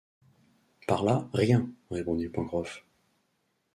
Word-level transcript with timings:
Par 0.87 1.03
là, 1.03 1.29
rien, 1.31 1.69
répondit 1.91 2.27
Pencroff 2.27 2.83